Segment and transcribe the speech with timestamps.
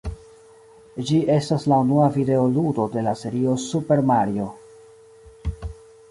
[1.09, 4.47] Ĝi estas la unua videoludo de la serio "Super Mario".